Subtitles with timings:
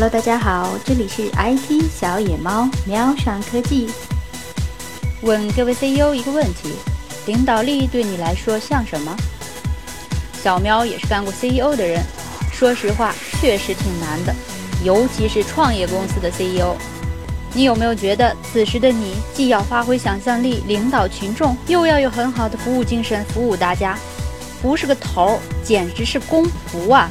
[0.00, 3.90] Hello，大家好，这里是 IT 小野猫喵上科技。
[5.22, 6.72] 问各位 CEO 一个问题：
[7.26, 9.16] 领导力对你来说像什么？
[10.40, 12.00] 小喵也是干过 CEO 的人，
[12.52, 14.32] 说实话，确实挺难的，
[14.84, 16.76] 尤其是创业公司的 CEO。
[17.52, 23.98] 你有没有觉得，此时的你既要发挥想象力领导群众，又要有很好的服务精神服务大家？
[24.62, 27.10] 不是个头儿，简直是公仆啊！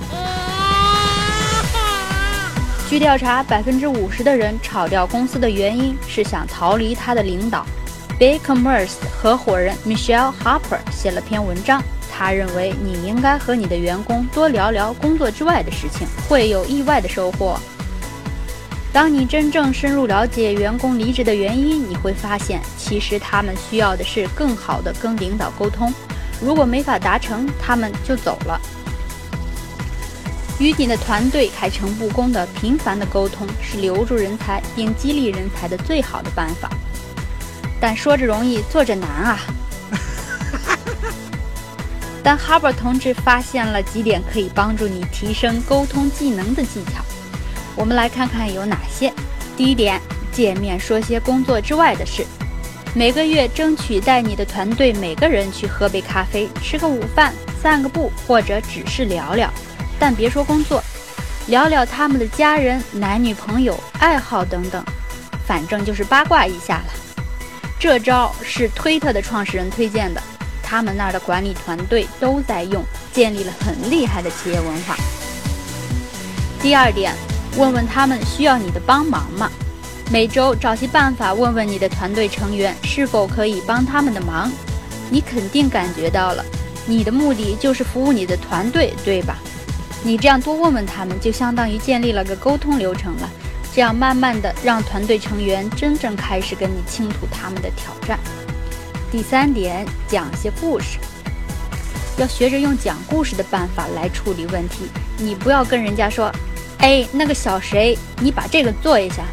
[2.89, 7.65] 据调查，百分之五十的人炒掉公司的原因是想逃离他的领导。
[8.17, 17.59] Big Commerce 合伙人 Michelle Harper 写了篇文章，他认为你应该和你的员工多聊聊工作之外的事情，会有意外的收获。
[18.93, 25.93] 当你真正深入了解员工离职的原因，你会发现，其实他们需要的是更好的跟领导沟通。
[26.41, 28.57] 如果没法达成，他们就走了。
[30.59, 36.69] 与你的团队开诚布公的、频繁的沟通，是留住人才并激励人才的最好的办法。
[37.79, 39.39] 但说着容易，做着难啊！
[42.23, 47.05] 但哈伯同志发现了几点可以帮助你提升沟通技能的技巧，
[47.75, 49.13] 我们来看看有哪些。
[49.55, 52.25] 第一点，见面说些工作之外的事，
[52.95, 59.53] 每个月争取带你的团队每个人去喝杯咖啡，吃个午饭，散个步，或者只是聊聊。
[59.99, 60.83] 但别说工作，
[61.47, 64.83] 聊聊他们的家人、男女朋友、爱好等等，
[65.45, 66.93] 反正就是八卦一下了。
[67.79, 70.21] 这招是推特的创始人推荐的，
[70.63, 74.95] 他们那儿的管理团队都在用，建立了很厉害的企业文化。
[76.61, 77.13] 第二点，
[77.55, 79.49] 问问他们需要你的帮忙吗？
[80.11, 84.51] 每周找些办法问问你的团队成员是否可以帮他们的忙。
[85.09, 86.43] 你肯定感觉到了，
[86.85, 89.37] 你的目的就是服务你的团队，对吧？
[90.03, 93.29] 你这样多问问他们，就相当于建立了个沟通流程了。
[93.73, 98.19] 这样慢慢的让团队成员真正开始跟你倾吐他们的挑战。
[99.11, 100.97] 第三点，讲些故事，
[102.17, 104.87] 要学着用讲故事的办法来处理问题。
[105.17, 106.31] 你不要跟人家说，
[106.79, 109.23] 哎，那个小谁，你把这个做一下。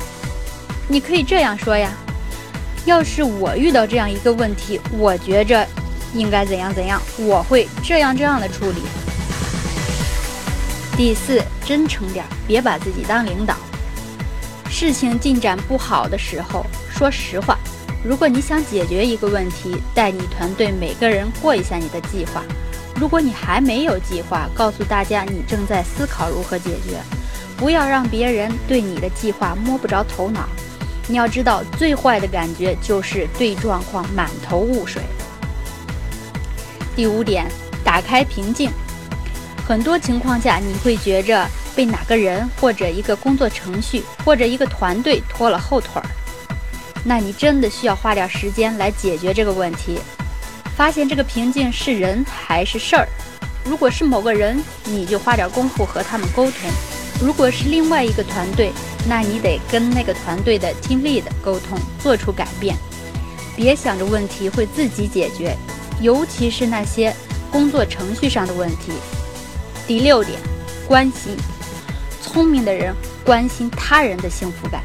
[0.89, 1.91] 你可以这样说呀，
[2.85, 5.67] 要是我遇到这样一个问题，我觉着
[6.13, 8.83] 应该怎样怎样，我会这样这样的处理。
[10.97, 13.57] 第四，真诚点，别把自己当领导。
[14.71, 17.59] 事情进展不好的时候，说实话。
[18.05, 22.45] 如果你想解决一个问题，带你团队每个人过一下你的计划。
[22.95, 27.01] 如果你还没有计划，告诉大家你正在思考如何解决。
[27.57, 30.49] 不要让别人对你的计划摸不着头脑。
[31.09, 35.03] 你要知道，最坏的感觉就是对状况满头雾水。
[36.95, 37.51] 第五点，
[37.83, 38.71] 打开平静。
[39.67, 46.05] 很多情况下，你会觉着被哪个人或者一个工作程序或者一个团队拖了后腿儿，
[47.03, 49.99] 那你真的需要花点时间来解决这个问题，
[50.77, 53.09] 发现这个瓶颈是人还是事儿。
[53.65, 56.71] 如果是某个人，你就花点功夫和他们沟通；
[57.19, 58.71] 如果是另外一个团队，
[59.09, 62.77] 那你得跟那个团队的 team lead 沟通，做出改变。
[63.57, 65.57] 别想着问题会自己解决，
[66.03, 67.17] 尤其是那些
[67.51, 68.93] 工作程序上的问题。
[69.87, 70.41] 第六点，
[70.89, 71.37] 关心。
[72.23, 74.83] 聪明的人关心他人的幸福感。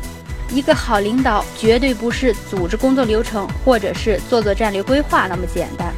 [0.51, 5.93] 一个好领导绝对不是组织工作流程，或者是做做战略规划那么简单。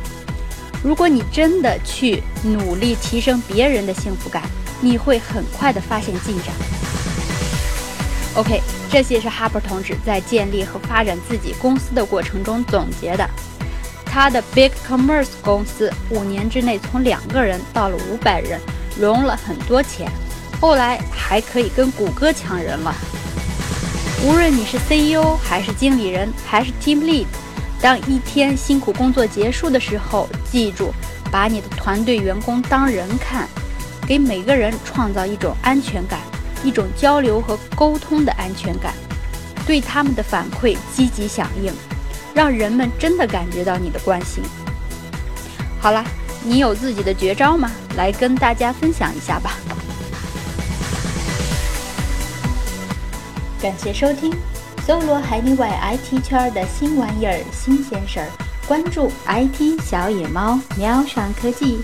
[0.84, 4.44] 如果你真的去努力提升别人的幸福感，
[4.80, 6.54] 你会很快的发现进展。
[8.36, 8.62] OK，
[8.92, 13.28] 这些是哈珀同志在建立和发展自己公司的过程中总结的。
[14.06, 18.60] 他的 Big Commerce 公司五年之内从两个人到了五百人。
[19.00, 20.12] 融了很多钱，
[20.60, 22.94] 后来还可以跟谷歌抢人了。
[24.24, 27.26] 无论你是 CEO 还是经理人还是 Team Lead，
[27.82, 30.94] 当一天辛苦工作结束的时候，记住
[31.32, 33.48] 把你的团队员工当人看，
[34.08, 36.20] 给每个人创造一种安全感，
[36.64, 38.94] 一种交流和沟通的安全感，
[39.66, 41.74] 对他们的反馈积极响应，
[42.34, 44.44] 让人们真的感觉到你的关心。
[45.80, 46.06] 好了。
[46.44, 47.70] 你有自己的绝招吗？
[47.96, 49.52] 来跟大家分享一下吧。
[53.62, 54.34] 感谢收听，
[54.88, 58.28] 搜罗海内外 IT 圈的新玩意儿、新鲜事儿，
[58.68, 61.80] 关注 IT 小野猫，喵上科技。